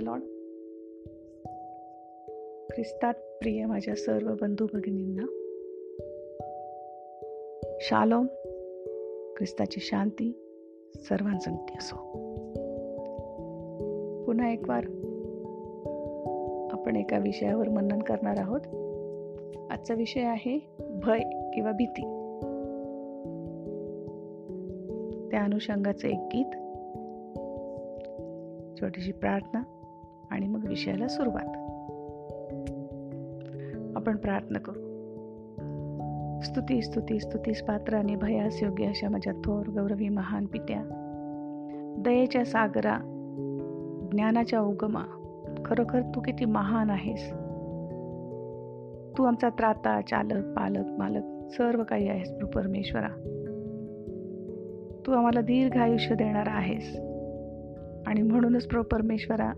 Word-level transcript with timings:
Lord 0.00 0.22
ख्रिस्तात 2.74 3.14
प्रिय 3.14 3.66
माझ्या 3.66 3.94
सर्व 3.94 4.34
बंधू 4.40 4.66
भगिनींना 4.72 5.22
शालोम 7.80 8.26
ख्रिस्ताची 9.36 9.80
शांती 9.80 10.32
सर्वांसंगती 10.94 11.72
असो. 11.78 11.96
पुन्हा 14.24 14.52
एक 14.52 14.68
वार 14.68 14.84
आपण 16.72 16.96
एका 16.96 17.18
विषयावर 17.18 17.68
मनन 17.68 17.98
करणार 17.98 18.36
आहोत. 18.38 18.60
आजचा 19.70 19.94
विषय 19.94 20.20
आहे 20.20 20.58
भय 20.78 21.50
किंवा 21.54 21.72
भीती. 21.72 22.02
त्या 25.30 25.42
अनुषंगाचं 25.42 26.08
एक 26.08 26.18
गीत 26.34 26.52
छोटीशी 28.80 29.12
प्रार्थना. 29.12 29.77
विषयाला 30.68 31.08
सुरुवात. 31.08 31.46
आपण 33.96 34.16
प्रार्थना 34.16 34.58
करू. 34.58 34.88
स्तुती 36.40 36.82
स्तुती 36.82 37.20
स्तुतीस 37.20 37.62
पात्र 37.62 37.94
आणि 37.94 38.16
भयास 38.16 38.62
योग्य 38.62 38.86
अशा 38.86 39.08
माझ्या 39.08 39.32
थोर 39.32 39.66
गौरवी 39.66 40.08
महान 40.08 40.46
पित्या. 40.46 40.82
दयेच्या 41.98 42.44
सागरा 42.44 42.98
ज्ञानाच्या 44.12 44.60
उगमा 44.60 45.02
खरोखर 45.64 46.00
तू 46.00 46.20
किती 46.20 46.44
महान 46.44 46.90
आहेस. 46.90 47.30
तू 49.18 49.24
आमचा 49.24 49.48
त्राता 49.48 50.00
चालक 50.00 50.56
पालक 50.56 50.86
मालक 50.98 51.50
सर्व 51.50 51.84
काही 51.84 52.08
आहेस 52.08 52.32
प्रभू 52.32 52.50
परमेश्वरा. 52.50 53.08
तू 55.06 55.12
आम्हाला 55.12 55.40
दीर्घ 55.40 55.76
आयुष्य 55.76 56.14
देणार 56.14 56.46
आहेस. 56.46 56.96
आणि 58.06 58.22
म्हणूनच 58.22 58.66
प्रो 58.66 58.82
परमेश्वरा 58.82 59.52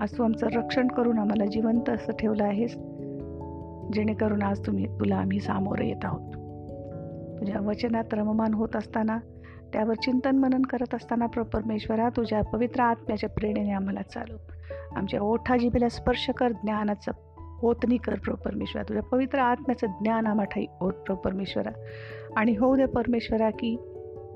आज 0.00 0.18
तू 0.18 0.22
आमचं 0.22 0.46
रक्षण 0.46 0.88
करून 0.88 1.18
आम्हाला 1.18 1.46
जिवंत 1.46 1.90
असं 1.90 2.12
ठेवलं 2.12 2.44
आहेस. 2.44 2.74
जेणेकरून 3.92 4.42
आज 4.42 4.66
तुम्ही 4.66 4.86
तुला 4.86 5.16
आम्ही 5.16 5.40
सामोरं 5.40 5.84
येत 5.84 6.04
आहोत. 6.04 6.32
तुझ्या 7.38 7.60
वचनात 7.60 8.04
रममान 8.12 8.54
होत 8.54 8.76
असताना 8.76 9.18
त्यावर 9.72 9.94
चिंतन 9.94 10.36
मनन 10.36 10.62
करत 10.62 10.94
असताना 10.94 11.26
परमेश्वरा 11.26 12.08
तुझ्या 12.08 12.42
पवित्र 12.42 12.80
आत्म्याच्या 12.80 13.30
प्रेरणेने 13.30 13.72
आम्हाला 13.72 14.02
चालू 14.02 14.36
आमच्या 14.96 15.20
ओठा 15.20 15.56
जिभेला 15.56 15.88
स्पर्श 15.88 16.30
कर 16.30 16.48
ज्ञानाचं 16.52 17.12
होतनी 17.62 17.96
कर 17.96 18.14
प्रो 18.14 18.34
परमेश्वरा. 18.34 18.84
तुझ्या 18.88 19.02
पवित्र 19.02 19.38
आत्म्याचं 19.38 19.86
ज्ञान 19.86 20.26
आम्हाठाई 20.26 20.66
होत 20.80 20.92
प्रो 20.92 21.14
परमेश्वरा. 21.14 21.70
आणि 22.36 22.56
होऊ 22.56 22.76
दे 22.76 22.86
परमेश्वरा 22.86 23.50
की 23.50 23.76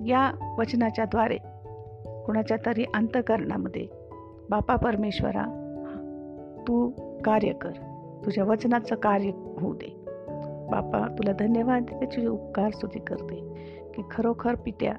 या 0.07 0.55
वचनाच्या 0.59 1.05
द्वारे 1.05 1.37
कुणाच्या 2.25 2.57
तरी 2.67 2.85
अंतकरणामध्ये 2.95 4.00
बापा 4.51 4.77
परमेश्वरा 4.77 5.45
तू 6.69 6.91
कार्य 7.25 7.53
कर. 7.53 7.71
तुझ्या 8.25 8.45
वचनाचं 8.45 8.95
कार्य 8.95 9.31
होऊ 9.61 9.75
दे. 9.75 10.05
बापा 10.71 11.15
तुला 11.19 11.33
धन्यवाद. 11.33 11.83
त्याची 11.83 12.27
उपकार 12.27 12.71
स्तुती 12.71 12.99
करते. 12.99 13.35
की 13.95 14.03
खरोखर 14.11 14.55
पित्या 14.55 14.93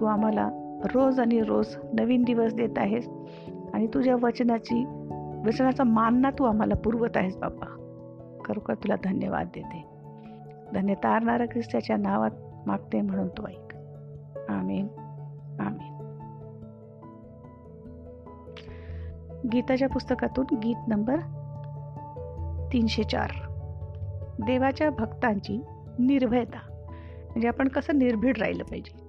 तू 0.00 0.04
आम्हाला 0.04 0.50
रोज 0.94 1.20
आणि 1.20 1.40
रोज 1.40 1.76
नवीन 1.92 2.22
दिवस 2.22 2.54
देत 2.54 2.78
आहेस 2.78 3.08
आणि 3.74 3.86
तुझ्या 3.86 4.16
वचनाची 4.22 4.84
वचनाचा 5.46 5.84
मानना 5.84 6.30
तू 6.30 6.44
आम्हाला 6.44 6.74
पुरवत 6.74 7.16
आहेस 7.16 7.36
बापा. 7.36 7.66
खरोखर 8.44 8.74
तुला 8.74 8.94
धन्यवाद 9.04 9.46
देते. 9.54 9.84
धन्य 10.74 10.94
तारणारा 10.94 11.44
ख्रिस्ताच्या 11.44 11.96
नावात 11.96 12.30
मागते 12.66 13.00
म्हणून 13.00 13.28
तू 13.28 13.46
ऐक. 13.46 13.76
आमीन. 14.50 14.86
आमीन. 15.60 15.95
गीताच्या 19.52 19.88
पुस्तकातून 19.88 20.56
गीत 20.56 20.88
नंबर 20.88 21.16
तीनशे 22.72 23.02
चार. 23.02 23.30
देवाच्या 24.46 24.90
भक्तांची 24.90 25.60
निर्भयता. 25.98 26.58
म्हणजे 27.24 27.48
आपण 27.48 27.68
कसं 27.68 27.98
निर्भीड 27.98 28.38
राहिलं 28.38 28.64
पाहिजे. 28.64 29.06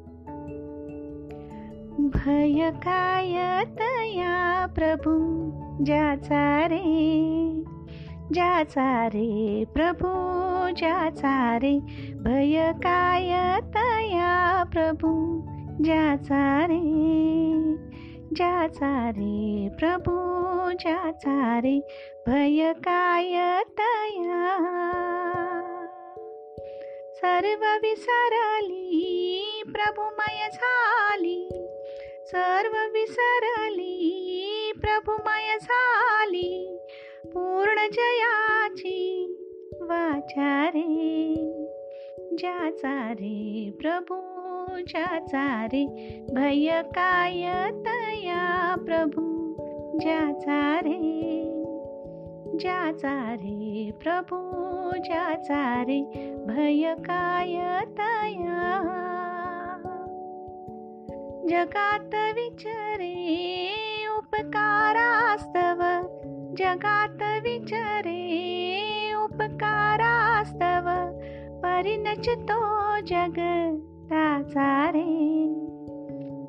भय 2.00 2.72
काय 2.72 3.64
तया 3.66 4.66
प्रभू 4.76 5.50
ज्याचा 5.86 6.68
रे 6.68 7.64
ज्याचा 8.34 9.08
रे 9.08 9.64
प्रभू 9.74 10.10
ज्याचा 10.78 11.60
रे 11.62 11.80
भय 12.16 12.72
काय 12.72 13.60
तया 13.62 14.64
प्रभू 14.72 15.42
ज्याचा 15.84 16.68
रे. 16.70 17.67
ज्याचा 18.38 19.10
रे 19.10 19.70
प्रभू 19.80 20.14
ज्याचा 20.72 21.60
रे 21.60 21.80
भय 22.28 22.74
काय 22.74 23.64
तया? 23.64 24.58
सर्व 27.14 27.88
विसरली 27.88 29.64
प्रभुमय 29.66 30.48
झाली. 30.54 31.50
सर्व 32.26 32.94
विसरली 32.94 34.74
प्रभुमय 34.82 35.58
झाली. 35.62 36.80
पूर्ण 37.26 37.76
जयाची 37.76 39.34
वाचारे 39.82 41.36
ज्याचा 42.38 43.14
रे 43.14 43.70
प्रभू 43.82 44.38
ज्याचा 44.88 45.66
रे 45.66 45.86
भय 46.34 46.82
काय 46.96 47.72
तया? 47.86 48.07
प्रभू 48.86 49.54
ज्याचा 50.00 50.80
रे 50.80 50.98
ज्याचा 52.60 53.36
रे 53.36 53.92
प्रभू 54.04 54.38
ज्याचा 55.06 55.84
रे 55.88 56.02
भय 56.48 56.96
काय 56.96 57.56
तया 57.98 58.84
जगात 61.50 62.16
विचरे 62.36 63.14
उपकारास्तव 64.18 65.84
जगात 66.58 67.24
विचरे 67.44 69.14
उपकारास्तव 69.24 70.90
परिणचतो 71.60 72.62
जग 73.00 73.40
ताचा 74.12 74.90
रे. 74.90 75.57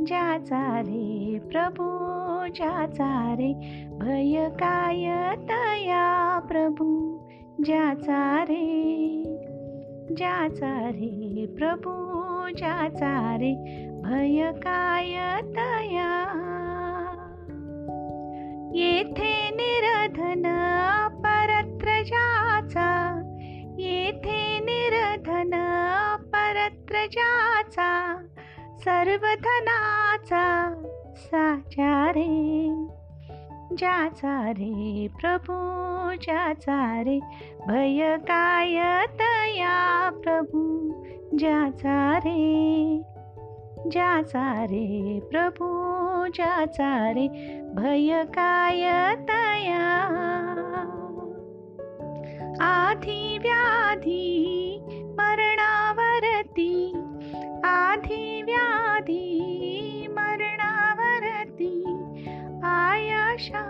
ज्याचा 0.08 0.80
रे 0.80 1.38
प्रभू 1.38 1.86
ज्याचा 2.54 3.34
रे 3.38 3.52
भय 3.98 4.48
काय 4.60 5.04
तया 5.48 6.38
प्रभू 6.38 7.18
ज्याचा 7.64 8.44
रे? 8.44 8.64
ज्याचा 10.16 10.72
रे 10.88 11.46
प्रभू 11.58 11.92
ज्याचा 12.58 13.36
रे 13.40 13.52
भय 14.04 14.50
काय 14.52 15.14
तया 15.56 16.10
येथे 18.74 19.34
निरधन 19.50 20.42
परत्र 21.18 22.02
ज्याचा 22.02 22.90
येथे 23.78 24.58
निरधन 24.58 25.54
परत्र 26.32 27.06
ज्याचा 27.12 28.16
सर्वधनाचा 28.82 30.44
साचा 31.16 32.10
रे 32.10 32.26
ज्याचा 33.78 34.34
रे 34.50 35.06
प्रभू 35.20 35.54
ज्याचा 36.22 36.78
रे 37.02 37.18
भय 37.66 38.16
काय 38.28 39.06
तया 39.20 40.10
प्रभू 40.22 40.62
ज्याचा 41.38 42.18
रे 42.18 43.02
ज्याचा 43.90 44.46
रे 44.64 45.18
प्रभू 45.30 45.66
ज्याचा 46.34 46.92
रे 47.12 47.26
भय 47.74 48.22
काय 48.34 48.82
तया 49.28 49.86
आधी 52.64 53.38
व्याधी 53.38 54.78
मरणावर 55.18 56.07
व्याधी 57.98 58.42
व्याधी 58.42 60.06
मरणावरती 60.08 61.70
आयाशा 62.64 63.62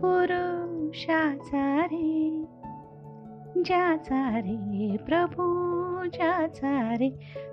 पुरुषाचा 0.00 1.64
रे 1.92 2.44
ज्याचा 3.64 4.22
रे 4.38 4.96
प्रभू 5.06 5.46
ज्याचा 6.14 6.94
रे 7.00 7.08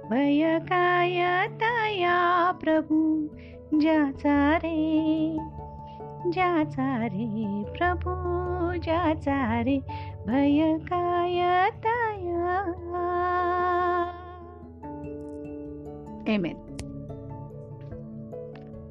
भय 0.10 0.58
काय 0.70 1.48
तया 1.62 2.52
प्रभू 2.62 3.02
ज्याचा 3.80 4.38
रे 4.64 5.38
ज्याचा 6.32 6.96
रे 7.06 7.64
प्रभू 7.78 8.14
ज्याचा 8.84 9.62
रे 9.62 9.80
भय 10.28 10.78
काय 10.92 11.70
तया 11.84 12.62
एम 16.30 16.46
एन 16.46 16.56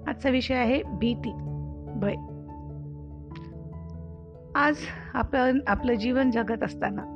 आजचा 0.06 0.30
विषय 0.30 0.54
आहे 0.54 0.82
भीती 0.82 1.32
भय. 1.96 2.14
आज 4.54 4.76
आपण 5.14 5.60
आपलं 5.66 5.94
जीवन 5.94 6.30
जगत 6.30 6.62
असताना 6.62 7.14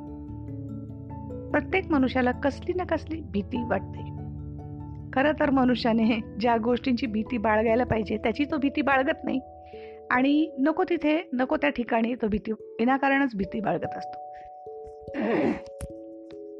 प्रत्येक 1.51 1.91
मनुष्याला 1.91 2.31
कसली 2.31 2.73
ना 2.73 2.83
कसली 2.83 3.21
भीती 3.21 3.63
वाटते. 3.63 4.03
खरं 5.13 5.31
तर 5.39 5.49
मनुष्याने 5.49 6.19
ज्या 6.39 6.57
गोष्टींची 6.57 7.05
भीती 7.05 7.37
बाळगायला 7.37 7.83
पाहिजे 7.83 8.17
त्याची 8.17 8.45
तो 8.51 8.57
भीती 8.57 8.81
बाळगत 8.81 9.23
नाही. 9.23 9.39
आणि 10.11 10.51
नको 10.59 10.83
तिथे 10.83 11.29
नको 11.33 11.57
त्या 11.57 11.69
ठिकाणी 11.69 12.15
तो 12.15 12.27
भीती 12.27 12.51
विनाकारणच 12.51 13.35
भीती 13.35 13.59
बाळगत 13.59 13.97
असतो. 13.97 14.19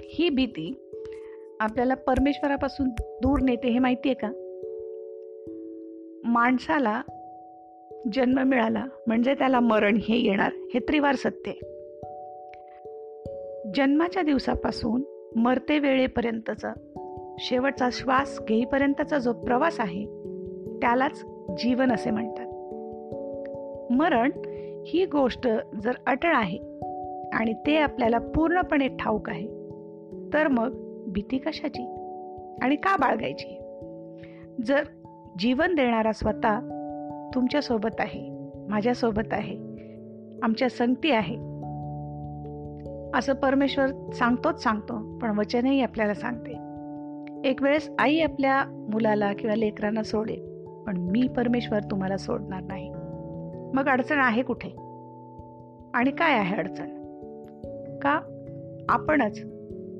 ही 0.01 0.29
भीती 0.29 0.92
आपल्याला 1.59 1.93
परमेश्वरापासून 1.95 2.89
दूर 2.99 3.39
नेते 3.41 3.67
हे 3.67 3.79
माहिती 3.79 4.09
आहे 4.09 4.15
का? 4.15 4.31
माणसाला 6.23 7.01
जन्म 8.13 8.43
मिळाला 8.43 8.85
म्हणजे 9.07 9.33
त्याला 9.33 9.59
मरण 9.59 9.95
हे 9.95 10.17
येणार 10.17 10.51
हे 10.73 10.79
त्रिवार 10.79 11.15
सत्य 11.15 11.51
जन्माच्या 13.75 14.23
दिवसापासून 14.23 15.03
मरते 15.35 15.79
वेळेपर्यंतचा 15.79 16.73
शेवटचा 17.39 17.89
श्वास 17.91 18.39
घेईपर्यंतचा 18.47 19.17
जो 19.17 19.33
प्रवास 19.33 19.79
आहे 19.79 20.05
त्यालाच 20.81 21.25
जीवन 21.57 21.91
असे 21.91 22.11
म्हणतात. 22.11 22.47
मरण 23.91 24.31
ही 24.87 25.05
गोष्ट 25.05 25.47
जर 25.83 25.91
अटळ 26.07 26.35
आहे 26.35 26.57
आणि 27.33 27.53
ते 27.53 27.77
आपल्याला 27.77 28.17
पूर्णपणे 28.17 28.87
ठाऊक 28.87 29.29
आहे 29.29 29.47
तर 30.33 30.47
मग 30.47 30.82
भीती 31.07 31.37
कशाची 31.37 31.83
आणि 32.61 32.75
का 32.75 32.95
बाळगायची? 32.95 33.59
जर 34.65 34.83
जीवन 35.39 35.75
देणारा 35.75 36.11
स्वतः 36.11 36.59
तुमच्यासोबत 37.35 37.95
आहे 37.99 38.29
माझ्यासोबत 38.69 39.27
आहे 39.31 39.57
आमच्या 40.43 40.69
संगती 40.69 41.11
आहे 41.11 41.35
असं 43.17 43.33
परमेश्वर 43.33 44.11
सांगतोच 44.13 44.63
सांगतो 44.63 45.19
पण 45.21 45.37
वचनही 45.37 45.81
आपल्याला 45.81 46.13
सांगते. 46.13 46.51
एक 47.49 47.63
वेळेस 47.63 47.91
आई 47.99 48.19
आपल्या 48.19 48.63
मुलाला 48.67 49.33
किंवा 49.33 49.55
लेकरांना 49.55 50.03
सोडेल 50.03 50.67
पण 50.87 50.97
मी 50.97 51.27
परमेश्वर 51.27 51.79
तुम्हाला 51.79 52.17
सोडणार 52.17 52.61
नाही. 52.63 52.89
मग 53.73 53.87
अडचण 53.87 54.17
आहे 54.17 54.41
कुठे? 54.41 54.69
आणि 55.93 56.11
काय 56.11 56.37
आहे 56.37 56.55
अडचण? 56.55 56.89
का 58.01 58.21
आपणच 58.89 59.52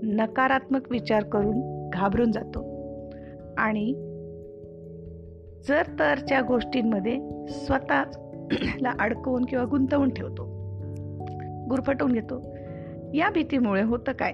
नकारात्मक 0.04 0.92
विचार 0.92 1.24
करून 1.24 1.90
घाबरून 1.90 2.32
जातो. 2.32 2.60
आणि 3.58 3.94
जर 5.68 5.84
तरच्या 6.00 6.42
गोष्टींमध्ये 6.42 7.48
स्वतःला 7.50 8.94
अडकवून 9.00 9.46
किंवा 9.46 9.66
गुंतवून 9.66 10.10
ठेवतो. 10.10 10.44
गुरफटवून 11.70 12.12
घेतो. 12.12 12.56
या 13.14 13.30
भीतीमुळे 13.30 13.84
होतं 13.84 14.12
काय? 14.12 14.34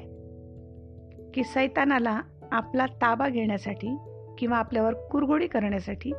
की 1.33 1.43
सैतानाला 1.43 2.21
आपला 2.51 2.85
ताबा 2.85 3.29
घेण्यासाठी 3.29 3.97
किंवा 4.37 4.57
आपल्यावर 4.57 4.93
कुरगोडी 4.93 5.47
करण्यासाठी 5.47 6.11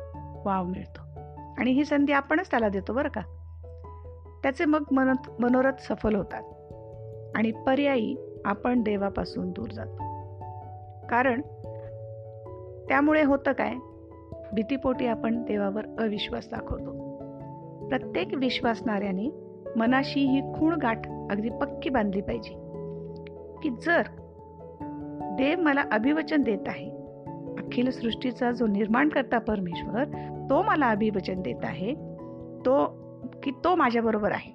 वाव 0.45 0.63
मिळतो. 0.63 1.01
आणि 1.57 1.71
ही 1.71 1.85
संधी 1.85 2.13
आपणच 2.13 2.51
त्याला 2.51 2.69
देतो 2.69 2.93
बरं 2.93 3.09
का? 3.09 3.21
त्याचे 4.43 4.65
मग 4.65 4.83
मनत 4.91 5.41
मनोरथ 5.41 5.73
सफल 5.79 6.15
होतात. 6.15 6.43
आणि 7.35 7.51
पर्यायी 7.51 8.30
आपण 8.45 8.81
देवापासून 8.81 9.51
दूर 9.51 9.69
जातो. 9.69 9.97
कारण 11.09 11.41
त्यामुळे 12.89 13.23
होतं 13.23 13.51
काय? 13.51 13.73
भीतीपोटी 14.53 15.05
आपण 15.05 15.43
देवावर 15.43 15.85
अविश्वास 15.99 16.47
दाखवतो. 16.51 17.11
प्रत्येक 17.87 18.33
विश्वासणाऱ्याने 18.33 19.31
मनाशी 19.75 20.19
ही 20.19 20.41
खूण 20.41 20.75
गाठ 20.75 21.07
अगदी 21.07 21.49
पक्की 21.49 21.89
बांधली 21.89 22.21
पाहिजे. 22.21 22.53
की 23.63 23.69
जर 23.69 24.01
देव 25.37 25.59
मला 25.59 25.83
अभिवचन 25.91 26.41
देत 26.41 26.67
आहे 26.67 26.91
अखिल 27.57 27.91
सृष्टीचा 27.91 28.51
जो 28.51 28.67
निर्माण 28.67 29.09
करता 29.09 29.39
परमेश्वर 29.39 30.03
तो 30.49 30.61
मला 30.61 30.89
अभिवचन 30.89 31.41
देत 31.41 31.59
आहे 31.63 31.93
तो 32.65 33.01
की 33.43 33.51
तो 33.51 33.75
माझ्याबरोबर 33.75 34.31
आहे. 34.31 34.53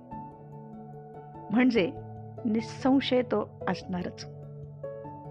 म्हणजे 1.51 1.93
निसंशय 2.45 3.23
तो 3.23 3.65
असणारच. 3.69 4.27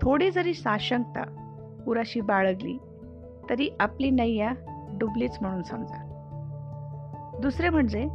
थोडी 0.01 0.31
जरी 0.31 0.53
साशंकता 0.53 1.23
पुराशी 1.85 2.21
बाळगली 2.21 2.77
तरी 3.49 3.69
आपली 3.79 4.09
नैया 4.09 4.51
डुबलीच 4.99 5.37
म्हणून 5.41 5.63
समजा. 5.63 6.01
दुसरे 7.41 7.69
म्हणजे 7.69 8.07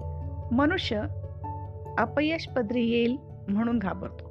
मनुष्य 0.53 1.03
अपयश 1.99 2.49
पदरी 2.49 2.91
येईल 2.91 3.17
म्हणून 3.49 3.79
घाबरतो. 3.79 4.31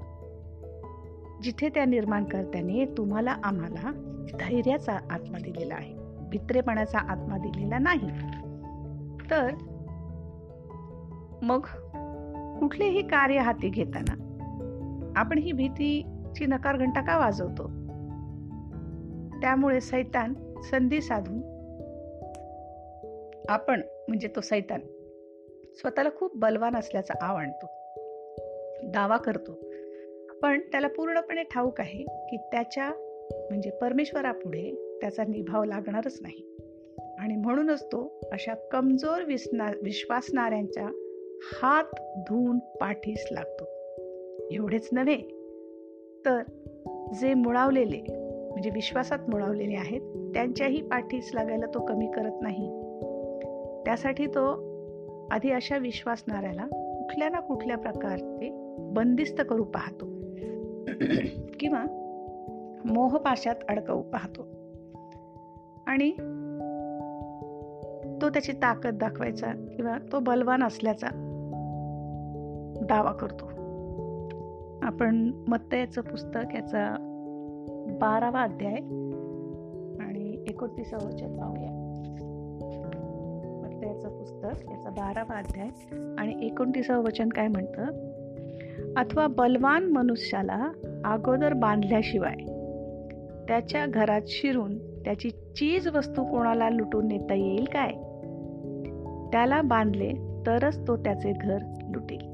जिथे 1.43 1.69
त्या 1.69 1.85
निर्माणकर्त्याने 1.85 2.85
तुम्हाला 2.85 3.35
आम्हाला 3.43 3.91
धैर्याचा 4.39 4.93
आत्मा 4.93 5.37
दिलेला 5.43 5.75
आहे 5.75 5.93
भित्रेपणाचा 6.29 6.99
आत्मा 6.99 7.37
दिलेला 7.37 7.77
नाही 7.77 8.09
तर 9.31 9.49
मग 11.41 11.59
कुठलेही 12.59 13.01
कार्य 13.01 13.39
हाती 13.39 13.69
घेताना 13.69 14.25
आपण 15.15 15.37
ही 15.37 15.51
भीतीची 15.51 16.45
नकार 16.45 16.77
घंटा 16.77 17.01
का 17.01 17.17
वाजवतो? 17.17 17.63
त्यामुळे 19.41 19.81
सैतान 19.81 20.33
संधी 20.71 21.01
साधून 21.01 21.59
आपण 23.49 23.81
म्हणजे 24.07 24.27
तो 24.27 24.41
सैतान 24.41 24.79
स्वतःला 25.75 26.09
खूप 26.15 26.37
बलवान 26.37 26.75
असल्याचा 26.75 27.13
आव 27.21 27.35
आणतो. 27.35 27.65
दावा 28.83 29.17
करतो. 29.17 29.51
पण 30.43 30.59
त्याला 30.59 30.87
पूर्णपणे 30.87 31.43
ठाऊक 31.43 31.81
आहे 31.81 32.03
की 32.29 32.37
त्याच्या 32.37 32.89
म्हणजे 33.49 33.69
परमेश्वरापुढे 33.69 34.97
त्याचा 35.01 35.23
निभाव 35.23 35.63
लागणारच 35.63 36.19
नाही. 36.21 36.57
आणि 37.19 37.35
म्हणूनच 37.35 37.85
तो 37.85 38.19
अशा 38.31 38.53
कमजोर 38.71 39.23
विसना 39.23 39.67
विश्वासणाऱ्यांच्या 39.83 40.87
हात 41.61 42.17
धुवून 42.17 42.59
पाठीस 42.59 43.27
लागतो. 43.31 43.78
एवढेच 44.51 44.89
नव्हे. 44.91 45.17
तर 46.25 46.41
जे 47.21 47.33
मुळावलेले 47.33 48.01
म्हणजे 48.49 48.69
विश्वासात 48.69 49.19
मुळावलेले 49.29 49.75
आहेत 49.75 50.01
त्यांच्याही 50.33 50.81
पाठीस 50.81 51.31
लागायला 51.33 51.65
तो 51.65 51.85
कमी 51.85 52.07
करत 52.07 52.41
नाही. 52.41 52.67
त्यासाठी 53.85 54.25
तो 54.25 54.69
आधी 55.31 55.51
अशा 55.51 55.77
विश्वासणाऱ्याला 55.77 56.65
कुठल्या 56.67 57.29
ना 57.29 57.39
कुठल्या 57.39 57.77
प्रकारचे 57.77 58.49
बंदिस्त 58.77 59.41
करू 59.49 59.63
पाहतो. 59.63 60.05
किंवा 61.59 61.83
मोहपाशात 62.85 63.55
अडकवू 63.69 64.01
पाहतो. 64.01 64.41
आणि 65.87 66.11
तो 68.21 68.29
त्याची 68.29 68.51
ताकद 68.51 68.97
दाखवायचा 68.97 69.51
किंवा 69.75 69.97
तो 70.11 70.19
बलवान 70.19 70.63
असल्याचा 70.63 71.07
दावा 72.81 73.11
करतो. 73.11 73.58
आपण 74.89 75.31
मत्तयाचं 75.47 76.01
पुस्तक 76.01 76.55
याचा 76.55 76.95
बारावा 78.01 78.41
अध्याय 78.41 78.75
आणि 80.03 80.45
एकोणतीसावं 80.47 81.07
वचन 81.07 81.37
पाहूया 81.37 81.71
मत्तयाचं 83.63 84.09
पुस्तक 84.09 84.71
याचा 84.71 84.89
बारावा 84.89 85.37
अध्याय 85.37 85.69
आणि 86.17 86.45
एकोणतीसावं 86.45 87.03
वचन 87.03 87.29
काय 87.29 87.47
म्हणतं? 87.47 87.85
अथवा 88.97 89.27
बलवान 89.27 89.83
मनुष्याला 89.83 90.71
अगोदर 91.05 91.53
बांधल्याशिवाय 91.53 92.35
त्याच्या 93.47 93.85
घरात 93.85 94.21
शिरून 94.27 94.77
त्याची 94.77 95.29
चीज 95.29 95.87
वस्तू 95.87 96.23
कोणाला 96.23 96.69
लुटून 96.69 97.07
नेता 97.07 97.33
येईल 97.33 97.65
काय? 97.65 97.91
त्याला 99.31 99.61
बांधले 99.61 100.13
तरच 100.47 100.87
तो 100.87 100.97
त्याचे 100.97 101.31
घर 101.31 101.57
लुटेल. 101.93 102.29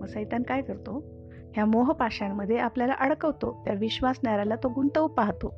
मग 0.00 0.06
सैतान 0.06 0.42
काय 0.42 0.62
करतो? 0.62 1.15
ह्या 1.56 1.64
मोहपाशांमध्ये 1.64 2.58
आपल्याला 2.58 2.92
अडकवतो 3.00 3.62
त्या 3.64 3.74
विश्वासणाऱ्याला 3.74 4.54
तो 4.56 4.68
गुंतवू 4.68 5.06
पाहतो. 5.06 5.54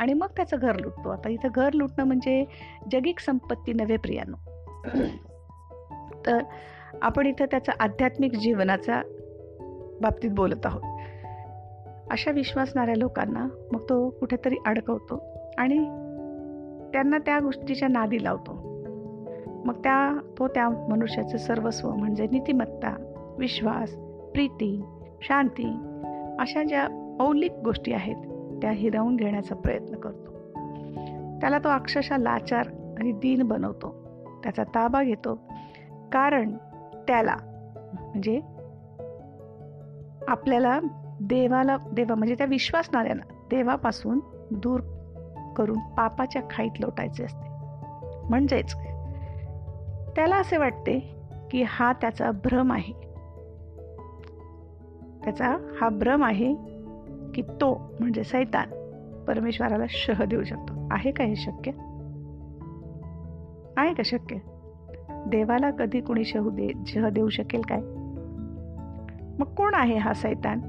आणि 0.00 0.12
मग 0.12 0.26
त्याचं 0.26 0.56
घर 0.60 0.78
लुटतो. 0.78 1.08
आता 1.08 1.28
इथं 1.28 1.48
घर 1.54 1.72
लुटणं 1.72 2.04
म्हणजे 2.04 2.44
जगिक 2.92 3.18
संपत्ती 3.18 3.72
नव्हे 3.72 3.96
प्रियानो. 3.96 4.36
तर 6.26 6.38
आपण 7.02 7.26
इथं 7.26 7.44
त्याचा 7.44 7.72
आध्यात्मिक 7.80 8.34
जीवनाचा 8.34 9.02
बाबतीत 10.02 10.30
बोलत 10.32 10.66
आहोत. 10.66 10.82
अशा 12.10 12.30
विश्वासणाऱ्या 12.30 12.94
लोकांना 12.94 13.46
मग 13.72 13.80
तो 13.88 14.10
कुठेतरी 14.10 14.56
अडकवतो 14.66 15.22
आणि 15.58 15.78
त्यांना 16.92 17.18
त्या 17.18 17.38
गोष्टीच्या 17.38 17.88
नादी 17.88 18.24
लावतो. 18.24 18.52
मग 19.64 19.74
त्या 19.74 20.20
तो 20.38 20.48
त्या 20.48 20.68
मनुष्याचं 20.68 21.36
सर्वस्व 21.36 21.90
म्हणजे 21.90 22.26
नीतिमत्ता 22.32 22.96
विश्वास 23.38 23.90
प्रीती 24.32 24.82
शांती 25.20 25.76
अशा 26.38 26.62
ज्या 26.62 26.88
मौलिक 26.90 27.52
गोष्टी 27.64 27.92
आहेत 27.92 28.16
त्या 28.62 28.70
हिरावून 28.70 29.16
घेण्याचा 29.16 29.54
प्रयत्न 29.54 29.96
करतो. 29.96 30.30
त्याला 31.40 31.58
तो 31.58 31.68
अक्षरशः 31.68 32.16
लाचार 32.16 32.66
आणि 33.00 33.12
दीन 33.12 33.42
बनवतो. 33.42 33.94
त्याचा 34.42 34.64
ताबा 34.64 35.02
घेतो. 35.02 35.34
कारण 36.12 36.56
त्याला 37.06 37.36
म्हणजे 37.92 38.40
आपल्याला 40.28 40.80
देवाला 41.20 41.76
देवा 41.92 42.14
म्हणजे 42.14 42.34
त्या 42.34 42.46
विश्वासणाऱ्यांना 42.46 43.32
देवापासून 43.50 44.20
दूर 44.50 44.80
करून 45.56 45.78
पापाच्या 45.78 46.42
खाईत 46.50 46.80
लोटायचे 46.80 47.24
असते. 47.24 47.48
म्हणजेच 48.28 48.74
त्याला 50.16 50.36
असे 50.36 50.56
वाटते 50.56 51.14
की 51.50 51.64
हा 51.66 51.92
त्याचा 51.92 52.30
भ्रम 52.30 52.72
आहे. 52.72 53.09
त्याचा 55.24 55.76
हा 55.80 55.88
भ्रम 55.88 56.24
आहे 56.24 56.54
की 57.34 57.42
तो 57.42 57.96
म्हणजे 58.00 58.24
सैतान 58.24 58.80
परमेश्वराला 59.24 59.84
शह 59.88 60.24
देऊ 60.24 60.44
शकतो. 60.44 60.88
आहे 60.90 61.10
का 61.10 61.24
हे 61.24 61.36
शक्य? 61.36 61.70
आहे 63.76 63.94
का 63.94 64.02
शक्य? 64.04 64.36
देवाला 65.26 65.70
कधी 65.70 66.00
कुणी 66.00 66.24
शहू 66.24 66.50
दे 66.50 66.68
शह 66.86 67.08
देऊ 67.08 67.28
शकेल 67.28 67.60
काय? 67.60 67.80
मग 69.38 69.54
कोण 69.54 69.74
आहे 69.74 69.96
हा 69.96 70.14
सैतान? 70.14 70.60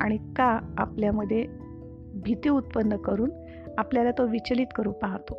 आणि 0.00 0.16
का 0.16 0.74
आपल्यामध्ये 0.78 1.46
भीती 2.14 2.48
उत्पन्न 2.48 2.96
करून 2.96 3.30
आपल्याला 3.78 4.10
तो 4.10 4.26
विचलित 4.26 4.66
करू 4.76 4.92
पाहतो? 4.92 5.34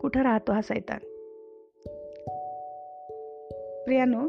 कुठं 0.00 0.22
राहतो 0.22 0.52
हा 0.52 0.60
सैतान? 0.62 0.98
प्रियानो 3.84 4.28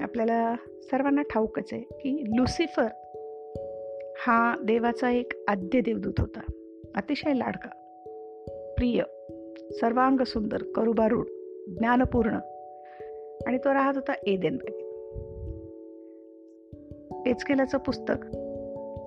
आपल्याला 0.00 0.54
सर्वांना 0.82 1.22
ठाऊकच 1.22 1.72
आहे 1.72 1.82
की 1.82 2.24
लुसिफर 2.36 2.86
हा 4.26 4.54
देवाचा 4.64 5.10
एक 5.10 5.32
आद्य 5.48 5.80
देवदूत 5.80 6.12
होता. 6.18 6.40
अतिशय 6.94 7.32
लाडका 7.34 7.68
प्रिय 8.76 9.02
सर्वांग 9.70 10.20
सुंदर 10.20 10.62
करुबारूढ 10.76 11.26
ज्ञानपूर्ण 11.78 12.34
आणि 13.46 13.58
तो 13.58 13.74
राहत 13.74 13.92
होता 13.94 14.12
एदेनमध्ये. 14.26 14.90
एचकेलाचं 17.30 17.78
पुस्तक 17.78 18.36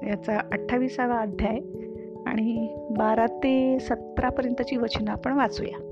याचा 0.07 0.37
अठ्ठावीसावा 0.37 1.19
अध्याय 1.19 1.57
आणि 2.25 2.75
बारा 2.97 3.25
ते 3.25 3.77
सतरापर्यंतची 3.79 4.77
वचनं 4.77 5.11
आपण 5.11 5.33
वाचूया. 5.33 5.89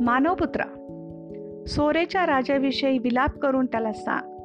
मानवपुत्रा 0.00 0.82
सोरेच्या 1.66 2.26
राजाविषयी 2.26 2.98
विलाप 2.98 3.38
करून 3.38 3.66
त्याला 3.66 3.92
सांग. 3.92 4.36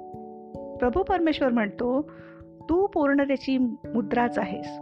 प्रभू 0.78 1.04
परमेश्वर 1.04 1.50
म्हणतो 1.50 2.02
तू 2.70 2.88
पूर्णतेची 2.88 3.58
मुद्राच 3.58 4.40
आहेस. 4.40 4.80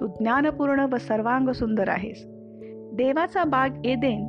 तू 0.00 0.06
ज्ञानपूर्ण 0.06 0.86
व 0.92 0.96
सर्वांग 0.96 1.48
सुंदर 1.48 1.88
आहेस. 1.88 2.24
देवाचा 2.94 3.44
बाग 3.44 3.86
एदेन 3.86 4.28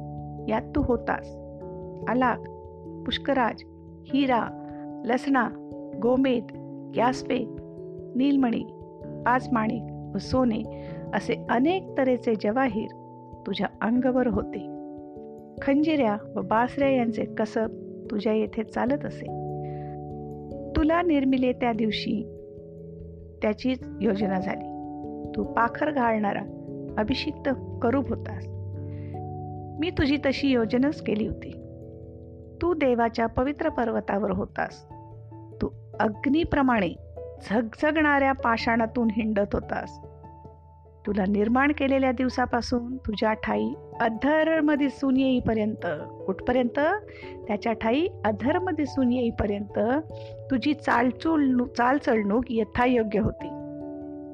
यात 0.49 0.61
तू 0.61 0.81
होतास. 0.81 1.35
अलाक 2.09 2.39
पुष्कराज 3.05 3.63
हिरा 4.13 4.65
लसणा 5.05 5.49
गोमेद 6.01 6.43
यास्पे 6.95 7.39
नीलमणी 8.15 8.63
पाचमाणिक 9.25 10.15
व 10.15 10.17
सोने 10.17 10.87
असे 11.13 11.45
अनेक 11.49 11.97
तऱ्हेचे 11.97 12.33
जवाहीर 12.43 12.87
तुझ्या 13.47 13.67
अंगवर 13.81 14.27
होते. 14.27 14.78
खंजिऱ्या 15.61 16.17
व 16.35 16.41
बासऱ्या 16.41 16.89
यांचे 16.89 17.25
कसब 17.25 17.67
तुझ्या 18.11 18.33
येथे 18.33 18.63
चालत 18.63 19.05
असे. 19.05 19.25
तुला 20.75 21.01
निर्मिले 21.01 21.53
त्या 21.53 21.73
दिवशी 21.73 22.35
त्याचीच 23.41 23.79
योजना 24.01 24.39
झाली. 24.39 24.65
तू 25.35 25.43
पाखर 25.43 25.91
घालणारा 25.91 26.41
अभिषिक्त 26.97 27.49
करूप 27.81 28.09
होतास. 28.09 28.45
मी 29.79 29.89
तुझी 29.89 30.17
तशी 30.17 30.47
योजनाच 30.47 31.01
केली 31.01 31.27
होती. 31.27 31.51
तू 32.61 32.73
देवाच्या 32.73 33.25
पवित्र 33.25 33.69
पर्वतावर 33.69 34.31
होतास. 34.31 34.85
तू 35.61 35.69
अग्नीप्रमाणे 35.99 36.89
झगझगणाऱ्या 37.49 38.31
पाषाणातून 38.31 39.07
हिंडत 39.11 39.55
होतास. 39.55 39.99
तुला 41.07 41.23
निर्माण 41.27 41.71
केलेल्या 41.71 42.11
दिवसापासून 42.11 42.97
तुझ्या 42.97 43.33
ठाई 43.33 43.73
अधर्म 43.99 44.73
दिसून 44.73 45.17
येईपर्यंत 45.17 45.87
कुठपर्यंत? 46.25 46.79
त्याच्या 47.47 47.73
ठाई 47.73 48.07
अधर्म 48.25 48.69
दिसून 48.69 49.11
येईपर्यंत 49.11 49.79
तुझी 50.51 50.73
चालचूल 50.73 51.63
चालचलणूक 51.63 52.43
यथायोग्य 52.49 53.19
होती. 53.19 53.47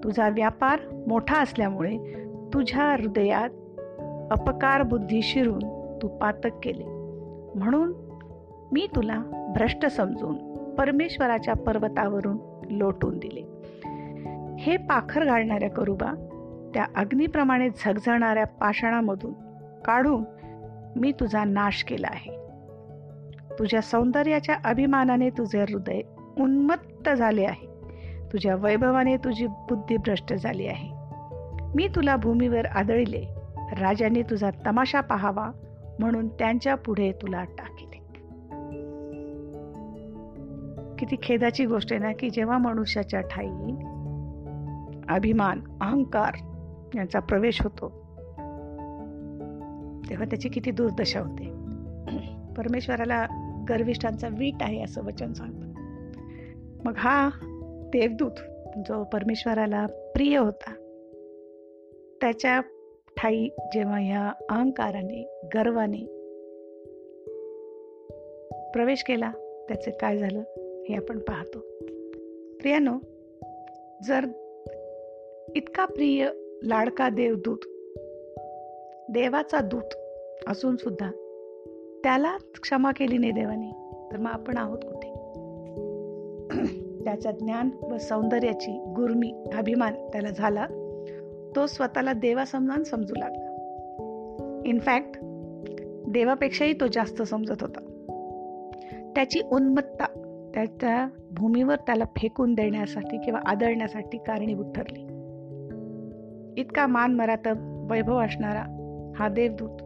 तुझा 0.03 0.29
व्यापार 0.29 0.79
मोठा 1.07 1.41
असल्यामुळे 1.41 1.98
तुझ्या 2.53 2.93
हृदयात 2.93 3.50
अपकार 4.31 4.81
बुद्धी 4.81 5.22
शिरून 5.22 5.60
तू 6.01 6.07
पातक 6.07 6.50
केले. 6.63 6.84
म्हणून 7.60 7.93
मी 8.72 8.88
तुला 8.95 9.51
भ्रष्ट 9.57 9.86
समजून 9.86 10.36
परमेश्वराच्या 10.75 11.53
पर्वतावरून 11.53 12.38
लोटून 12.69 13.17
दिले. 13.17 13.41
हे 14.60 14.77
पाखर 14.77 15.25
घालणाऱ्या 15.25 15.69
करुबा 15.69 16.31
त्या 16.74 16.86
अग्नीप्रमाणे 16.95 17.69
झगझणाऱ्या 17.69 18.45
पाषाणामधून 18.45 19.45
काढून 19.86 20.24
मी 20.96 21.12
तुझा 21.12 21.44
नाश 21.44 21.84
केला 21.84 22.08
आहे. 22.10 22.32
तुझ्या 23.60 23.82
सौंदर्याच्या 23.82 24.56
अभिमानाने 24.65 25.30
तुझे 25.30 25.62
हृदय 25.62 26.01
उन्मत्त 26.39 27.10
झाले 27.10 27.46
आहे. 27.46 27.68
तुझ्या 28.34 28.56
वैभवाने 28.56 29.18
तुझी 29.18 29.48
बुद्धी 29.48 29.98
भ्रष्ट 29.98 30.34
झाली 30.34 30.68
आहे. 30.68 30.89
मी 31.75 31.88
तुला 31.88 32.15
भूमीवर 32.15 32.65
आदळले. 32.65 33.25
राजाने 33.80 34.22
तुझा 34.22 34.50
तमाशा 34.65 35.01
पाहावा 35.01 35.51
म्हणून 36.00 36.27
त्यांच्या 36.27 36.75
पुढे 36.75 37.12
तुला 37.12 37.44
टाकिले. 37.44 37.96
किती 41.00 41.15
खेदाची 41.24 41.65
गोष्ट 41.65 41.94
आहे 41.94 42.01
ना 42.01 42.12
की 42.12 42.30
जेव्हा 42.30 42.58
मनुष्याच्या 42.58 43.22
ठाई 43.22 43.48
अभिमान 45.10 45.60
अहंकार 45.82 46.34
यांचा 46.96 47.20
प्रवेश 47.20 47.62
होतो 47.62 48.05
तेव्हा 50.10 50.26
त्याची 50.26 50.50
किती 50.50 50.72
दुर्दशा 50.72 51.20
होते. 51.20 51.66
परमेश्वराला 52.58 53.26
गर्विष्ठांचा 53.70 54.28
वीट 54.28 54.54
आहे 54.62 54.84
असं 54.84 55.02
वचन 55.04 55.34
सांगतं 55.34 55.66
मग 56.86 56.94
हा 56.98 57.30
देवदूत 57.94 58.32
जो 58.78 59.04
परमेश्वराला 59.04 59.86
प्रिय 59.86 60.38
होता 60.38 60.74
त्याच्या 62.22 62.62
ठाई 63.18 63.48
जेव्हा 63.74 64.00
ह्या 64.00 64.32
अहंकाराने 64.50 65.40
गर्वाने 65.56 66.06
प्रवेश 68.74 69.04
केला 69.04 69.32
त्याचे 69.68 69.92
काय 69.92 70.18
झालं 70.18 70.40
हे 70.90 70.96
आपण 70.96 71.20
पाहतो. 71.20 71.60
प्रियानो 72.58 72.98
जर 74.04 74.26
इतका 75.56 75.86
प्रिय 75.86 76.30
लाडका 76.64 77.10
देवदूत 77.10 77.58
देवाचा 79.10 79.62
दूत 79.62 79.96
असून 80.48 80.76
सुद्धा 80.76 81.10
त्याला 82.04 82.38
क्षमा 82.62 82.92
केली 82.92 83.18
नाही 83.18 83.32
देवाने. 83.32 83.72
तर 84.12 84.18
मग 84.18 84.32
आपण 84.32 84.58
आहोत 84.58 84.78
कुठे? 84.78 85.10
त्याच्या 87.04 87.32
ज्ञान 87.32 87.70
व 87.92 87.98
सौंदर्याची 87.98 88.72
गुरमी 88.72 89.44
अभिमान 89.54 89.94
त्याला 89.94 90.30
झाला. 90.30 90.66
तो 91.56 91.68
स्वतःला 91.68 92.14
देवा 92.14 92.46
समजान 92.46 92.84
समजू 92.84 93.14
लागला. 93.18 93.52
इनफॅक्ट 94.66 95.10
देवापेक्षाही 96.08 96.74
तो 96.74 96.88
जास्त 96.88 97.22
समजत 97.22 97.62
होता. 97.62 97.80
त्याची 99.16 99.42
उन्मत्ता 99.52 100.06
त्याच्या 100.54 101.08
भूमीवर 101.32 101.76
त्याला 101.76 102.06
फेकून 102.06 102.54
देण्यासाठी 102.54 103.18
किंवा 103.18 103.40
आदळण्यासाठी 103.46 104.18
कारणीभूत 104.18 104.74
ठरली. 104.76 105.02
इतका 106.62 106.88
मान 106.88 107.14
मरात 107.14 107.48
वैभव 107.92 108.18
असणारा 108.18 108.75
हा 109.19 109.29
देवदूत 109.29 109.81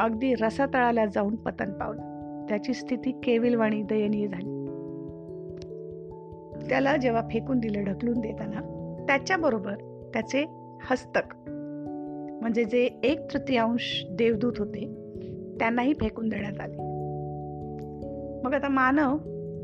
अगदी 0.00 0.34
रसातळाला 0.34 1.06
जाऊन 1.06 1.36
पतन 1.36 1.72
पावला. 1.72 2.12
त्याची 2.48 2.74
स्थिती 2.74 3.12
केविलवाणी 3.12 3.82
दयनीय 3.82 4.26
झाली. 4.26 4.56
त्याला 6.68 6.96
जेव्हा 6.96 7.22
फेकून 7.32 7.58
दिलं 7.58 7.84
ढकलून 7.84 8.20
देताना 8.20 8.60
त्याच्याबरोबर 9.06 9.74
त्याचे 10.14 10.44
हस्तक 10.90 11.34
म्हणजे 12.42 12.64
जे 12.64 13.00
एक 13.04 13.32
तृतीयांश 13.32 14.04
देवदूत 14.10 14.52
होते 14.58 14.86
त्यांनाही 15.58 15.94
फेकून 15.94 16.28
देण्यात 16.28 16.60
आले. 16.60 16.76
मग 18.42 18.54
आता 18.54 18.68
मानव 18.68 19.16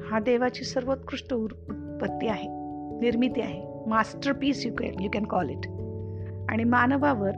हा 0.02 0.20
देवाची 0.20 0.64
सर्वोत्कृष्ट 0.64 1.34
उत्पत्ती 1.34 2.26
आहे 2.26 2.48
निर्मिती 3.00 3.40
आहे 3.40 3.62
masterpiece 4.32 4.66
you 4.66 4.72
can 4.78 5.00
you 5.00 5.10
can 5.12 5.24
call 5.24 5.50
it 5.50 5.66
आणि 6.48 6.64
मानवावर 6.64 7.30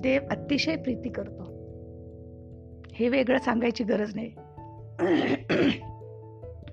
देव 0.00 0.22
अतिशय 0.30 0.76
प्रीती 0.76 1.08
करतो. 1.08 1.42
हे 2.94 3.08
वेगळं 3.08 3.38
सांगायची 3.38 3.84
गरज 3.84 4.12
नाही. 4.14 4.34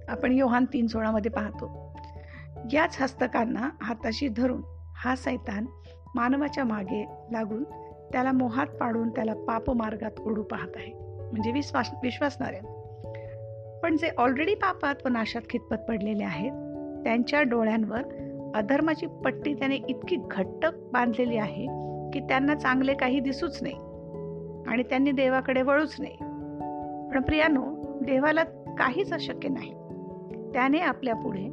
आपण 0.07 0.31
योहान 0.31 0.65
तीन 0.65 0.87
सोळामध्ये 0.87 1.31
पाहतो. 1.31 1.95
याच 2.73 2.97
हस्तकांना 3.01 3.69
हाताशी 3.81 4.27
धरून 4.27 4.61
हा 4.95 5.15
सैतान 5.15 5.65
मानवाच्या 6.15 6.63
मागे 6.63 7.05
लागून 7.31 7.63
त्याला 8.11 8.31
मोहात 8.31 8.67
पाडून 8.67 9.09
त्याला 9.09 9.33
पाप 9.33 9.71
मार्गात 9.71 10.19
ओढू 10.19 10.43
पाहत 10.43 10.71
आहे. 10.75 10.93
म्हणजे 11.31 11.51
विश्वास 11.51 11.89
विश्वासणाऱ्या. 12.03 12.75
पण 13.83 13.97
जे 13.97 14.09
ऑलरेडी 14.17 14.55
पापात 14.55 14.95
व 15.05 15.09
नाशात 15.09 15.41
खितपत 15.49 15.75
पडलेले 15.87 16.23
आहेत 16.23 16.51
त्यांच्या 17.03 17.41
डोळ्यांवर 17.41 18.01
अधर्माची 18.55 19.05
पट्टी 19.05 19.53
त्याने 19.53 19.75
इतकी 19.75 20.15
घट्ट 20.31 20.65
बांधलेली 20.93 21.37
आहे 21.37 21.65
की 22.13 22.19
त्यांना 22.19 22.55
चांगले 22.55 22.93
काही 22.93 23.19
दिसूच 23.19 23.63
नाही 23.63 23.75
आणि 24.67 24.83
त्यांनी 24.83 25.11
देवाकडे 25.11 25.61
वळूच 25.61 25.95
नाही. 25.99 26.15
पण 27.11 27.21
प्रियानो 27.21 27.63
देवाला 28.01 28.43
काहीच 28.77 29.13
अशक्य 29.13 29.49
नाही. 29.49 29.71
त्याने 30.53 30.79
आपल्या 30.79 31.15
पुढे 31.15 31.49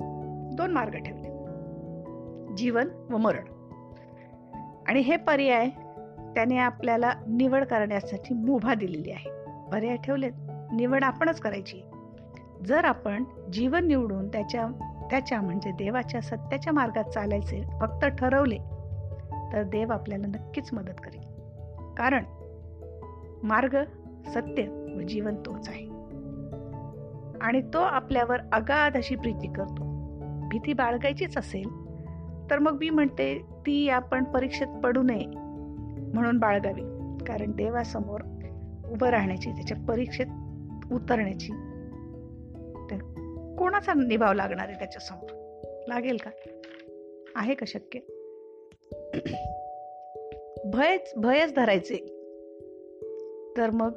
दोन 0.56 0.70
मार्ग 0.70 0.92
ठेवले. 0.92 1.28
जीवन 2.56 2.88
व 3.10 3.16
मरण. 3.16 3.44
आणि 4.88 5.00
हे 5.00 5.16
पर्याय 5.16 5.68
त्याने 6.34 6.58
आपल्याला 6.58 7.12
निवड 7.28 7.64
करण्यासाठी 7.64 8.34
मुभा 8.34 8.74
दिलेली 8.74 9.10
आहे. 9.10 9.30
पर्याय 9.72 9.96
ठेवलेत. 9.96 10.32
निवड 10.72 11.04
आपणच 11.04 11.40
करायची. 11.40 11.82
जर 12.66 12.84
आपण 12.84 13.24
जीवन 13.52 13.86
निवडून 13.86 14.28
त्याच्या 14.28 14.66
त्याच्या 15.10 15.40
म्हणजे 15.40 15.70
देवाच्या 15.70 16.20
सत्याच्या 16.20 16.72
मार्गात 16.72 17.04
चालायचे 17.04 17.64
फक्त 17.80 18.06
ठरवले 18.06 18.58
तर 19.52 19.62
देव 19.62 19.92
आपल्याला 19.92 20.26
नक्कीच 20.26 20.72
मदत 20.72 21.00
करेल. 21.04 21.22
कारण 21.94 22.24
मार्ग 23.42 23.76
सत्य 24.26 24.92
व 24.96 25.00
जीवन 25.00 25.34
तोच 25.46 25.68
आहे. 25.68 25.86
आणि 27.40 27.62
तो 27.74 27.78
आपल्यावर 27.78 28.40
अगाध 28.52 28.96
अशी 28.96 29.16
प्रीती 29.16 29.52
करतो. 29.52 29.96
भीती 30.48 30.72
बाळगायचीच 30.72 31.38
असेल 31.38 31.68
तर 32.50 32.58
मग 32.58 32.72
मी 32.72 32.90
म्हणते 32.90 33.38
ती 33.38 33.88
आपण 33.88 34.24
परीक्षेत 34.24 34.66
पडू 34.66 35.02
नये 35.02 35.26
म्हणून 36.14 36.38
बाळगावी. 36.38 36.82
कारण 37.24 37.50
देवासमोर 37.50 38.20
उभं 38.90 39.08
राहण्याची 39.08 39.50
त्याच्या 39.50 39.76
परीक्षेत 39.88 40.26
उतरण्याची 40.92 41.52
कोणाचा 43.58 43.92
निभाव 43.94 44.32
लागणार 44.32 44.68
आहे 44.68 44.78
त्याच्यासमोर? 44.78 45.30
लागेल 45.88 46.16
का? 46.16 46.30
आहे 47.36 47.54
का 47.54 47.64
शक्य? 47.66 47.98
भयच 50.64 51.12
भयच 51.16 51.54
धरायचे. 51.54 51.96
तर 53.56 53.70
मग 53.70 53.90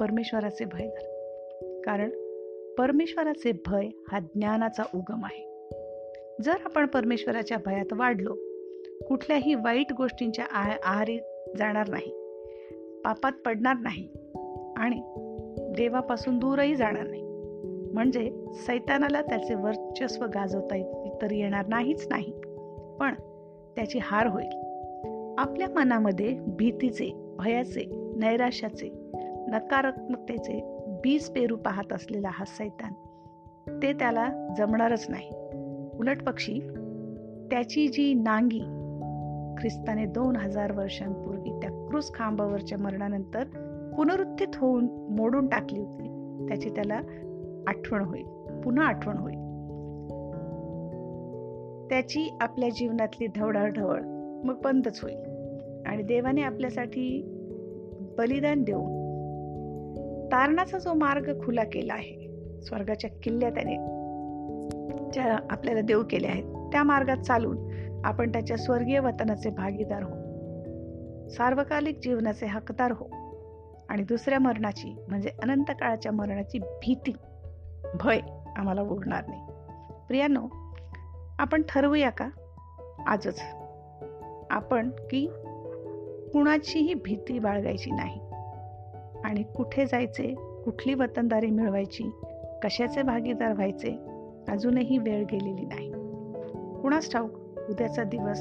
परमेश्वराचे 0.00 0.64
भय 0.64 0.86
धर. 0.86 1.16
कारण 1.86 2.10
परमेश्वराचे 2.78 3.52
भय 3.66 3.88
हा 4.08 4.18
ज्ञानाचा 4.18 4.82
उगम 4.94 5.24
आहे. 5.24 5.46
जर 6.42 6.54
आपण 6.64 6.86
परमेश्वराच्या 6.86 7.58
भयात 7.66 7.92
वाढलो 7.92 8.34
कुठल्याही 9.08 9.54
वाईट 9.54 9.92
गोष्टींच्या 9.92 10.44
आहारी 10.50 11.18
जाणार 11.58 11.88
नाही 11.88 12.12
पापात 13.04 13.32
पडणार 13.32 13.76
नाही 13.76 14.08
आणि 14.76 15.02
देवापासून 15.58 16.38
दूरही 16.38 16.74
जाणार 16.74 17.06
नाही. 17.06 17.22
म्हणजे 17.92 18.44
सैतानाला 18.54 19.22
त्याचे 19.22 19.54
वर्चस्व 19.54 20.24
गाजवता 20.24 21.08
तर 21.22 21.32
येणार 21.32 21.66
नाहीच 21.66 22.06
नाही. 22.10 22.32
पण 23.00 23.14
त्याची 23.76 23.98
हार 24.02 24.26
होईल. 24.26 24.48
आपल्या 25.38 25.68
मनामध्ये 25.74 26.38
भीतीचे 26.46 27.34
भयाचे 27.38 28.12
नैराश्याचे 28.16 28.88
नकारात्मकतेचे 29.48 30.60
बीज 31.04 31.28
पेरू 31.28 31.56
पाहत 31.56 31.92
असलेला 31.92 32.28
हा 32.32 32.44
सैतान 32.44 32.92
ते 33.82 33.92
त्याला 33.92 34.54
जमणारच 34.58 35.06
नाही. 35.08 35.30
उलट 35.98 36.22
पक्षी 36.22 36.60
त्याची 37.50 37.88
जी 37.88 38.14
नांगी 38.14 38.60
ख्रिस्ताने 39.60 40.06
दोन 40.06 40.36
हजार 40.36 40.72
वर्षांपूर्वी 40.72 41.50
त्या 41.50 41.70
क्रूस 41.88 42.12
खांबावरच्या 42.14 42.78
मरणानंतर 42.78 43.44
पुनरुत्थित 43.96 44.56
होऊन 44.56 44.84
मोडून 45.10 45.46
टाकली 45.46 45.80
होती 45.80 46.08
त्याची 46.48 46.70
त्याला 46.70 47.00
आठवण 47.66 48.04
होईल 48.04 48.24
पुन्हा 48.64 48.86
आठवण 48.86 49.16
होईल. 49.16 49.35
त्याची 51.90 52.38
आपल्या 52.40 52.68
जीवनातली 52.68 53.26
ढवळाढवळ 53.26 54.00
मग 54.44 54.60
बंदच 54.64 55.00
होईल. 55.02 55.36
आणि 55.86 56.02
देवाने 56.02 56.42
आपल्यासाठी 56.42 57.22
बलिदान 58.18 58.62
देऊन 58.62 59.06
तारणाचा 60.26 60.78
जो 60.78 60.94
मार्ग 60.94 61.44
खुला 61.44 61.64
केला 61.64 61.94
आहे 61.94 62.26
स्वर्गाच्या 62.62 63.10
किल्ल्या 63.22 63.50
त्याने 63.50 63.74
ज्या 65.12 65.38
आपल्याला 65.50 65.80
देऊ 65.80 66.02
केल्या 66.10 66.30
आहेत 66.30 66.72
त्या 66.72 66.82
मार्गात 66.82 67.16
चालून 67.16 67.56
आपण 68.04 68.32
त्याच्या 68.32 68.56
स्वर्गीय 68.56 68.98
वतनाचे 68.98 69.50
भागीदार 69.50 70.02
हो 70.02 70.10
सार्वकालिक 71.28 71.98
जीवनाचे 72.02 72.46
हकदार 72.46 72.92
हो 72.92 73.04
आणि 73.88 74.02
दुसऱ्या 74.02 74.38
मरणाची 74.38 74.96
म्हणजे 75.08 75.30
अनंत 75.42 75.64
काळाच्या 75.68 76.12
मरणाची 76.12 76.58
भीती 76.58 77.12
भय 78.00 78.20
आम्हाला 78.56 78.82
उरणार 78.82 79.24
नाही. 79.28 79.40
प्रियानो 80.08 80.65
आपण 81.38 81.62
ठरवूया 81.68 82.10
का? 82.10 82.28
आजच. 83.06 83.42
आपण 84.50 84.90
की 84.90 85.26
कुणाचीही 86.32 86.94
भीती 86.94 87.38
बाळगायची 87.38 87.90
नाही. 87.90 88.20
आणि 89.24 89.42
कुठे 89.42 89.86
जायचे 89.86 90.34
कुठली 90.34 90.94
वतनदारी 90.94 91.46
मिळवायची 91.46 92.10
कशाचे 92.62 93.02
भागीदार 93.02 93.52
व्हायचे 93.52 93.98
अजूनही 94.48 94.98
वेळ 94.98 95.24
गेलेली 95.24 95.66
नाही. 95.66 95.90
कुणास 96.82 97.12
ठाऊक 97.12 97.30
उद्याचा 97.70 98.02
दिवस 98.02 98.38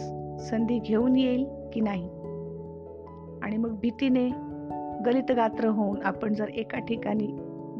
संधी 0.49 0.79
घेऊन 0.79 1.15
येईल 1.15 1.45
की 1.73 1.81
नाही? 1.81 2.09
आणि 3.43 3.57
मग 3.57 3.79
भीतीने 3.79 4.29
गलित 5.05 5.31
गात्र 5.31 5.67
होऊन 5.67 6.01
आपण 6.03 6.33
जर 6.33 6.47
एका 6.47 6.79
ठिकाणी 6.79 7.27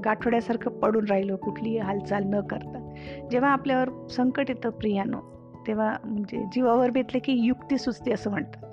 गाठोड्यासारखं 0.06 0.72
पडून 0.72 1.06
राहिलो 1.06 1.38
कुठलीही 1.38 1.78
हालचाल 1.78 2.24
न 2.26 2.42
करता. 2.42 2.85
जेव्हा 3.32 3.50
आपल्यावर 3.50 4.08
संकट 4.08 4.50
येतं 4.50 4.70
प्रियानो 4.70 5.18
तेव्हा 5.68 5.96
म्हणजे 6.04 6.44
जीवावर 6.52 6.90
बेतले 6.90 7.20
की 7.20 7.34
युक्ती 7.34 7.78
सुचते 7.78 8.12
असं 8.12 8.30
म्हणतात. 8.30 8.66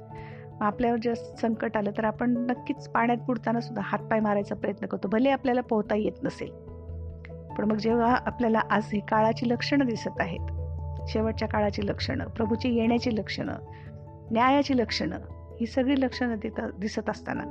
मग 0.53 0.63
आपल्यावर 0.63 0.99
जर 1.03 1.15
संकट 1.15 1.77
आलं 1.77 1.91
तर 1.91 2.05
आपण 2.05 2.31
नक्कीच 2.31 2.89
पाण्यात 2.89 3.19
बुडताना 3.19 3.61
सुद्धा 3.61 3.83
हातपाय 3.85 4.21
मारायचा 4.21 4.55
प्रयत्न 4.55 4.87
करतो 4.87 5.09
भले 5.09 5.31
आपल्याला 5.31 5.61
पोहता 5.61 5.95
येत 5.95 6.23
नसेल. 6.23 6.51
पण 7.59 7.65
मग 7.71 7.77
जेव्हा 7.77 8.17
आपल्याला 8.27 8.61
आज 8.71 8.83
ही 8.93 9.01
काळाची 9.01 9.49
लक्षणं 9.49 9.87
दिसत 9.87 10.21
आहेत 10.21 10.41
शेवटच्या 11.09 11.49
काळाची 11.49 11.87
लक्षणं 11.87 12.25
प्रभूची 12.25 12.69
येण्याची 12.75 13.17
लक्षणं 13.17 13.55
न्यायाची 14.31 14.77
लक्षणं 14.77 15.17
ही 15.61 15.67
सगळी 15.67 16.01
लक्षणं 16.01 16.37
दिसत 16.79 17.11
असताना 17.11 17.43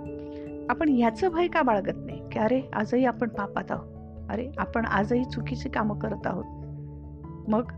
आपण 0.70 0.90
ह्याचं 0.90 1.30
भय 1.30 1.48
का 1.48 1.62
बाळगत 1.62 1.98
नाही? 1.98 2.22
की 2.32 2.40
अरे 2.40 2.62
आजही 2.74 3.06
आपण 3.06 3.30
पापात 3.30 3.72
आहोत. 3.72 3.88
अरे 4.30 4.50
आपण 4.58 4.86
आजही 4.86 5.24
चुकीची 5.26 5.70
कामं 5.70 6.00
करत 6.00 6.28
आहोत. 6.28 6.61
मग 7.48 7.72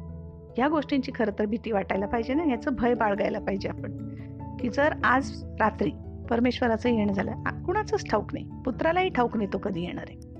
या 0.57 0.67
गोष्टींची 0.67 1.11
खरं 1.15 1.31
तर 1.39 1.45
भीती 1.45 1.71
वाटायला 1.71 2.07
पाहिजे 2.07 2.33
ना? 2.33 2.43
याचं 2.43 2.71
भय 2.73 2.93
बाळगायला 2.93 3.39
पाहिजे 3.39 3.69
आपण. 3.69 4.13
की 4.59 4.69
जर 4.69 4.89
आज 5.03 5.43
रात्री 5.43 5.91
परमेश्वराचं 6.29 6.89
येणं 6.89 7.13
झालं 7.13 7.31
कुणाचंच 7.65 8.09
ठाऊक 8.09 8.33
नाही. 8.33 8.45
पुत्रालाही 8.65 9.09
ठाऊक 9.09 9.37
नाही 9.37 9.49
तो 9.53 9.57
कधी 9.57 9.81
येणार 9.81 10.05
आहे. 10.09 10.33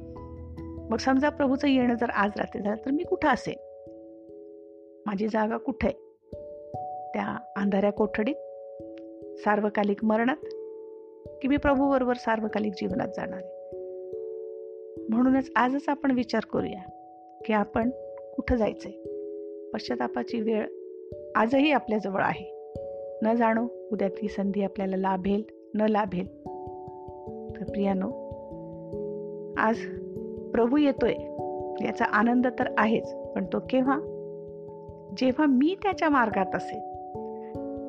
मग 0.90 0.98
समजा 0.98 1.30
प्रभूचं 1.30 1.68
येणं 1.68 1.96
जर 1.96 2.10
आज 2.10 2.32
रात्री 2.38 2.62
झालं 2.62 2.86
तर 2.86 2.92
मी 2.92 3.04
कुठं 3.04 3.30
असेल 3.30 3.56
माझी 5.06 5.28
जागा 5.28 5.58
कुठे 5.58 5.90
त्या 7.14 7.38
अंधाऱ्या 7.58 7.92
कोठडीत? 7.92 8.36
सार्वकालिक 9.38 10.06
मरणात? 10.06 10.46
की 11.42 11.48
मी 11.48 11.58
प्रभूबरोबर 11.58 12.14
सार्वकालिक 12.16 12.74
जीवनात 12.74 13.08
जाणार 13.08 13.40
आहे? 13.44 13.54
म्हणूनच 15.10 15.52
आजच 15.56 15.90
आपण 15.90 16.12
विचार 16.12 16.46
करूया 16.46 16.90
की 17.46 17.54
आपण 17.54 17.90
कुठं 18.36 18.56
जायचंय? 18.56 19.12
पश्चातापाची 19.74 20.42
वेळ 20.42 20.68
आजही 21.36 21.72
आपल्याजवळ 21.72 22.22
आहे. 22.22 22.54
न 23.24 23.36
जाणो 23.36 23.68
उद्या 23.92 24.08
ती 24.08 24.28
संधी 24.28 24.64
आपल्याला 24.64 24.98
लाभेल 24.98 25.44
न 25.76 25.82
लाभेल. 25.82 26.28
तर 27.56 27.64
प्रियानो 27.64 28.08
आज 29.58 29.76
प्रभू 30.52 30.78
येतोय 30.78 31.14
याचा 31.86 32.06
आनंद 32.06 32.48
तर 32.48 32.74
आहेच 32.78 33.16
पण 33.16 33.46
तो 33.46 33.60
केव्हा? 33.60 34.00
जेव्हा 35.18 35.46
मी 35.46 35.76
त्याच्या 35.84 36.10
मार्गात 36.10 36.56
असेल. 36.56 36.80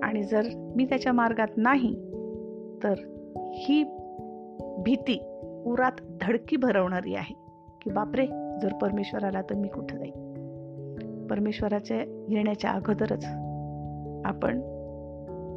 आणि 0.03 0.23
जर 0.23 0.43
मी 0.77 0.85
त्याच्या 0.85 1.13
मार्गात 1.13 1.49
नाही 1.57 1.95
तर 2.83 2.95
ही 3.53 3.83
भीती 4.79 5.41
उरात 5.67 5.93
धडकी 6.21 6.57
भरवणारी 6.57 7.15
आहे 7.15 7.35
की 7.83 7.91
बापरे 7.91 8.27
जर 8.63 8.73
परमेश्वर 8.83 9.25
आला 9.25 9.43
तर 9.43 9.55
मी 9.55 9.69
कुठं 9.69 9.97
जाईन? 9.97 10.24
परमेश्वराचे 11.31 12.27
येण्याच्या 12.29 12.71
अगोदरच 12.71 13.25
आपण 14.25 14.61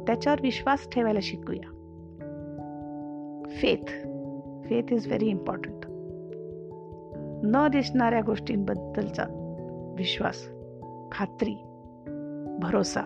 त्याच्यावर 0.06 0.38
विश्वास 0.42 0.88
ठेवायला 0.92 1.18
शिकूया. 1.22 1.74
Faith 3.48 3.86
faith 4.68 4.92
is 4.92 5.06
very 5.06 5.26
important 5.26 5.86
न 7.44 7.68
दिसणाऱ्या 7.68 8.20
गोष्टींबद्दलचा 8.20 9.24
विश्वास 9.98 10.48
खात्री 11.12 11.54
भरोसा. 12.62 13.00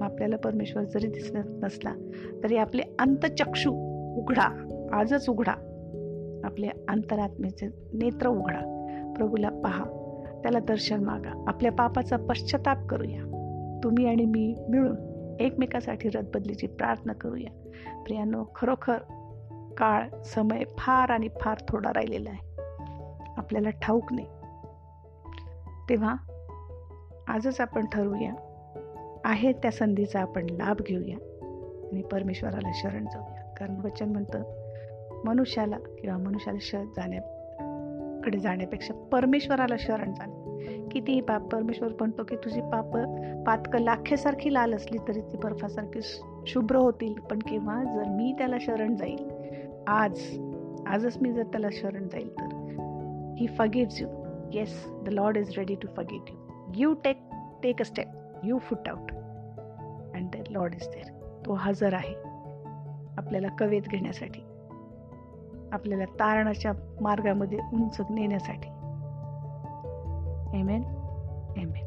आपल्याला 0.00 0.36
परमेश्वर 0.36 0.84
जरी 0.84 1.06
दिसत 1.06 1.36
नसला 1.36 1.94
तरी 2.42 2.56
आपले 2.56 2.82
अंतचक्षू 2.98 3.70
उघडा 4.22 4.68
आजच 4.92 5.28
उघडा. 5.28 5.52
आपले 6.44 6.68
अंतरात्मेचे 6.88 7.66
नेत्र 7.92 8.28
उघडा. 8.28 8.72
प्रभूला 9.16 9.48
पहा. 9.48 9.84
त्याला 10.46 10.58
दर्शन 10.58 11.04
मागा. 11.04 11.44
आपल्या 11.46 11.72
पापाचा 11.72 12.16
पश्चाताप 12.16 12.86
करूया. 12.86 13.20
तुम्ही 13.84 14.08
आणि 14.08 14.24
मी 14.24 14.54
मिळून 14.68 14.96
एकमेकासाठी 15.40 16.08
रदबदलीची 16.08 16.66
प्रार्थना 16.66 17.12
करूया. 17.12 17.70
प्रियानो 18.02 18.44
खरोखर 18.54 18.98
काळ 19.78 20.08
समय 20.24 20.64
फार 20.78 21.10
आणि 21.10 21.28
फार 21.40 21.58
थोडा 21.68 21.90
राहिलेला 21.90 22.30
आहे. 22.30 22.62
आपल्याला 23.36 23.70
ठाऊक 23.70 24.12
नाही. 24.12 24.26
तेव्हा 25.88 26.14
आजच 27.28 27.60
आपण 27.60 27.86
ठरवूया. 27.86 28.32
आहे 29.24 29.52
त्या 29.52 29.70
संधीचा 29.70 30.20
आपण 30.20 30.46
लाभ 30.50 30.76
घेऊया 30.86 31.16
आणि 31.92 32.02
परमेश्वराला 32.02 32.70
शरण 32.74 33.04
जाऊया. 33.04 33.54
कारण 33.54 33.80
वचन 33.84 34.12
म्हणतं 34.12 34.42
मनुष्याला 35.24 35.76
किंवा 35.98 36.18
मनुष्याला 36.18 36.58
श 36.62 36.76
देवाकडे 38.26 38.38
जाण्यापेक्षा 38.38 38.94
परमेश्वराला 39.12 39.76
शरण 39.78 40.12
जाणे 40.12 40.88
कितीही 40.90 41.20
पाप 41.20 41.42
परमेश्वर 41.42 41.88
म्हणतो 41.88 42.24
की 42.24 42.36
तुझी 42.36 42.60
पाप 42.60 42.96
पातक 43.46 43.76
लाखेसारखी 43.76 44.52
लाल 44.52 44.74
असली 44.74 44.98
तरी 45.08 45.20
ती 45.22 45.36
बर्फासारखी 45.36 46.00
शुभ्र 46.46 46.76
होतील 46.76 47.14
पण 47.30 47.38
केव्हा 47.38 47.82
जर 47.84 48.08
मी 48.08 48.32
त्याला 48.38 48.56
शरण 48.60 48.96
जाईल 48.96 49.28
आज 49.86 50.20
आजच 50.86 51.18
मी 51.22 51.32
जर 51.32 51.42
त्याला 51.42 51.68
शरण 51.72 52.08
जाईल 52.08 52.30
तर 52.30 52.54
he 53.38 53.46
forgives 53.58 54.00
you 54.00 54.08
yes 54.52 54.84
the 55.04 55.08
lord 55.08 55.36
is 55.36 55.54
ready 55.58 55.74
to 55.74 55.88
forget 55.96 56.30
you 56.30 56.36
you 56.76 56.94
take 57.04 57.22
take 57.62 57.80
a 57.80 57.84
step 57.84 58.44
you 58.44 58.58
put 58.58 58.88
out 58.88 59.12
and 60.14 60.30
the 60.30 60.42
lord 60.50 60.74
is 60.74 60.88
there 60.88 61.42
तो 61.46 61.54
हजर 61.54 61.94
आहे 61.94 62.14
आपल्याला 63.16 63.48
कवेत 63.58 63.82
घेण्यासाठी. 63.82 64.40
आपल्याला 65.72 66.04
तारणाच्या 66.04 66.72
मार्गामध्ये 67.00 67.58
उंच 67.72 68.00
नेण्यासाठी. 68.10 68.68
Amen 70.58 70.82
amen 71.56 71.85